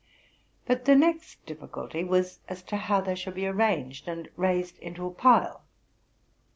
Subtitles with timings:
[0.65, 5.05] But the next difficulty was, as to how they should be arranged and raised into
[5.05, 5.61] a pile.